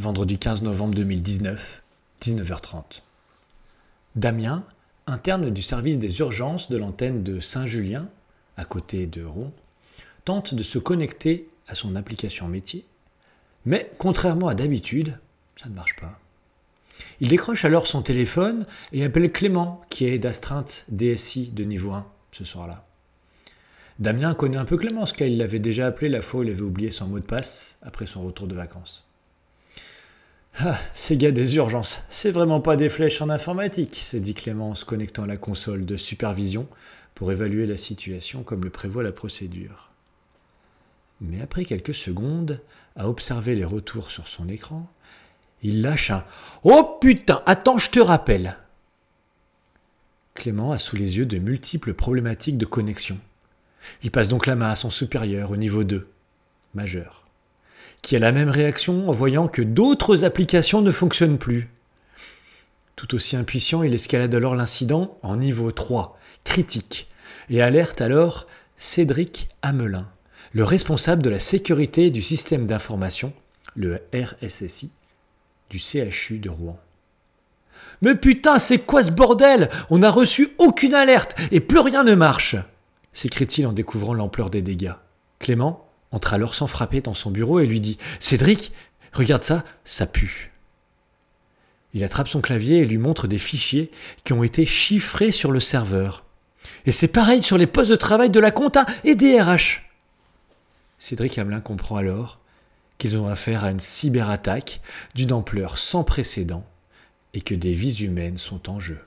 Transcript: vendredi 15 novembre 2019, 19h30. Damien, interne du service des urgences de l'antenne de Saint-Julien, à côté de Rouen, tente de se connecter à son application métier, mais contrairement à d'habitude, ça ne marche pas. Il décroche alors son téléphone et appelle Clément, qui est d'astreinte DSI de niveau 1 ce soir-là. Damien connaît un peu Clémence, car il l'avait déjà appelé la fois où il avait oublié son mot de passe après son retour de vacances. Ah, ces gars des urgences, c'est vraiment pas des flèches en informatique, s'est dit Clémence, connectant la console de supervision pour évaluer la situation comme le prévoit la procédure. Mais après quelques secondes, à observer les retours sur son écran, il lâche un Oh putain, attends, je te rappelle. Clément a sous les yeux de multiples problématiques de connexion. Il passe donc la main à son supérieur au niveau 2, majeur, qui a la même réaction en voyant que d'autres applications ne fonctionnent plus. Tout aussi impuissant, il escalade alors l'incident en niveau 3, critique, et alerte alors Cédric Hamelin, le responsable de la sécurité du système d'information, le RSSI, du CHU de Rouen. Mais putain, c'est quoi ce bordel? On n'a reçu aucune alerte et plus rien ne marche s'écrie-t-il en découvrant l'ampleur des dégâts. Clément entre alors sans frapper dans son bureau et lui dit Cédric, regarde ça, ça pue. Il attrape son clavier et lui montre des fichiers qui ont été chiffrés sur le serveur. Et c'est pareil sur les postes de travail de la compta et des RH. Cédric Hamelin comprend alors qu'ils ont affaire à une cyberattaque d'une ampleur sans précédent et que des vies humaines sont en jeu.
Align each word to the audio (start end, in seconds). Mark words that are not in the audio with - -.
vendredi 0.00 0.38
15 0.38 0.62
novembre 0.62 0.94
2019, 0.94 1.82
19h30. 2.22 3.02
Damien, 4.16 4.64
interne 5.06 5.50
du 5.50 5.60
service 5.60 5.98
des 5.98 6.20
urgences 6.20 6.70
de 6.70 6.78
l'antenne 6.78 7.22
de 7.22 7.38
Saint-Julien, 7.38 8.08
à 8.56 8.64
côté 8.64 9.06
de 9.06 9.22
Rouen, 9.22 9.52
tente 10.24 10.54
de 10.54 10.62
se 10.62 10.78
connecter 10.78 11.50
à 11.68 11.74
son 11.74 11.96
application 11.96 12.48
métier, 12.48 12.86
mais 13.66 13.90
contrairement 13.98 14.48
à 14.48 14.54
d'habitude, 14.54 15.18
ça 15.56 15.68
ne 15.68 15.74
marche 15.74 15.96
pas. 15.96 16.18
Il 17.20 17.28
décroche 17.28 17.66
alors 17.66 17.86
son 17.86 18.00
téléphone 18.00 18.64
et 18.92 19.04
appelle 19.04 19.30
Clément, 19.30 19.82
qui 19.90 20.06
est 20.06 20.18
d'astreinte 20.18 20.86
DSI 20.88 21.50
de 21.50 21.64
niveau 21.64 21.92
1 21.92 22.06
ce 22.32 22.46
soir-là. 22.46 22.86
Damien 23.98 24.32
connaît 24.32 24.56
un 24.56 24.64
peu 24.64 24.78
Clémence, 24.78 25.12
car 25.12 25.28
il 25.28 25.36
l'avait 25.36 25.58
déjà 25.58 25.86
appelé 25.86 26.08
la 26.08 26.22
fois 26.22 26.40
où 26.40 26.42
il 26.44 26.50
avait 26.50 26.62
oublié 26.62 26.90
son 26.90 27.06
mot 27.06 27.18
de 27.18 27.24
passe 27.24 27.76
après 27.82 28.06
son 28.06 28.22
retour 28.22 28.46
de 28.46 28.54
vacances. 28.54 29.04
Ah, 30.62 30.78
ces 30.92 31.16
gars 31.16 31.30
des 31.30 31.56
urgences, 31.56 32.02
c'est 32.10 32.30
vraiment 32.30 32.60
pas 32.60 32.76
des 32.76 32.90
flèches 32.90 33.22
en 33.22 33.30
informatique, 33.30 33.96
s'est 33.96 34.20
dit 34.20 34.34
Clémence, 34.34 34.84
connectant 34.84 35.24
la 35.24 35.38
console 35.38 35.86
de 35.86 35.96
supervision 35.96 36.68
pour 37.14 37.32
évaluer 37.32 37.64
la 37.64 37.78
situation 37.78 38.42
comme 38.42 38.64
le 38.64 38.68
prévoit 38.68 39.02
la 39.02 39.12
procédure. 39.12 39.90
Mais 41.22 41.40
après 41.40 41.64
quelques 41.64 41.94
secondes, 41.94 42.60
à 42.94 43.08
observer 43.08 43.54
les 43.54 43.64
retours 43.64 44.10
sur 44.10 44.28
son 44.28 44.50
écran, 44.50 44.86
il 45.62 45.80
lâche 45.80 46.10
un 46.10 46.24
Oh 46.62 46.98
putain, 47.00 47.42
attends, 47.46 47.78
je 47.78 47.88
te 47.88 48.00
rappelle. 48.00 48.58
Clément 50.34 50.72
a 50.72 50.78
sous 50.78 50.96
les 50.96 51.16
yeux 51.16 51.26
de 51.26 51.38
multiples 51.38 51.94
problématiques 51.94 52.58
de 52.58 52.66
connexion. 52.66 53.18
Il 54.02 54.10
passe 54.10 54.28
donc 54.28 54.44
la 54.44 54.56
main 54.56 54.70
à 54.70 54.76
son 54.76 54.90
supérieur 54.90 55.52
au 55.52 55.56
niveau 55.56 55.84
2, 55.84 56.06
majeur, 56.74 57.19
qui 58.02 58.16
a 58.16 58.18
la 58.18 58.32
même 58.32 58.48
réaction 58.48 59.08
en 59.08 59.12
voyant 59.12 59.48
que 59.48 59.62
d'autres 59.62 60.24
applications 60.24 60.82
ne 60.82 60.90
fonctionnent 60.90 61.38
plus. 61.38 61.70
Tout 62.96 63.14
aussi 63.14 63.36
impuissant, 63.36 63.82
il 63.82 63.94
escalade 63.94 64.34
alors 64.34 64.54
l'incident 64.54 65.18
en 65.22 65.36
niveau 65.36 65.72
3, 65.72 66.18
critique, 66.44 67.08
et 67.48 67.62
alerte 67.62 68.00
alors 68.00 68.46
Cédric 68.76 69.48
Hamelin, 69.62 70.08
le 70.52 70.64
responsable 70.64 71.22
de 71.22 71.30
la 71.30 71.38
sécurité 71.38 72.10
du 72.10 72.22
système 72.22 72.66
d'information, 72.66 73.32
le 73.74 74.00
RSSI, 74.14 74.90
du 75.70 75.78
CHU 75.78 76.38
de 76.38 76.50
Rouen. 76.50 76.78
Mais 78.02 78.14
putain, 78.14 78.58
c'est 78.58 78.78
quoi 78.78 79.02
ce 79.02 79.10
bordel? 79.10 79.68
On 79.90 79.98
n'a 79.98 80.10
reçu 80.10 80.50
aucune 80.58 80.94
alerte 80.94 81.34
et 81.50 81.60
plus 81.60 81.80
rien 81.80 82.04
ne 82.04 82.14
marche 82.14 82.56
s'écrie-t-il 83.12 83.66
en 83.66 83.72
découvrant 83.72 84.14
l'ampleur 84.14 84.50
des 84.50 84.62
dégâts. 84.62 84.94
Clément 85.38 85.89
entre 86.12 86.34
alors 86.34 86.54
sans 86.54 86.66
frapper 86.66 87.00
dans 87.00 87.14
son 87.14 87.30
bureau 87.30 87.60
et 87.60 87.66
lui 87.66 87.80
dit 87.80 87.98
Cédric, 88.18 88.72
regarde 89.12 89.44
ça, 89.44 89.64
ça 89.84 90.06
pue. 90.06 90.50
Il 91.92 92.04
attrape 92.04 92.28
son 92.28 92.40
clavier 92.40 92.78
et 92.78 92.84
lui 92.84 92.98
montre 92.98 93.26
des 93.26 93.38
fichiers 93.38 93.90
qui 94.24 94.32
ont 94.32 94.44
été 94.44 94.64
chiffrés 94.64 95.32
sur 95.32 95.50
le 95.50 95.60
serveur. 95.60 96.24
Et 96.86 96.92
c'est 96.92 97.08
pareil 97.08 97.42
sur 97.42 97.58
les 97.58 97.66
postes 97.66 97.90
de 97.90 97.96
travail 97.96 98.30
de 98.30 98.40
la 98.40 98.50
compta 98.50 98.86
et 99.04 99.14
des 99.14 99.40
RH. 99.40 99.82
Cédric 100.98 101.38
Hamelin 101.38 101.60
comprend 101.60 101.96
alors 101.96 102.38
qu'ils 102.98 103.18
ont 103.18 103.26
affaire 103.26 103.64
à 103.64 103.70
une 103.70 103.80
cyberattaque 103.80 104.80
d'une 105.14 105.32
ampleur 105.32 105.78
sans 105.78 106.04
précédent 106.04 106.64
et 107.34 107.40
que 107.40 107.54
des 107.54 107.72
vies 107.72 108.04
humaines 108.04 108.36
sont 108.36 108.68
en 108.68 108.78
jeu. 108.78 108.98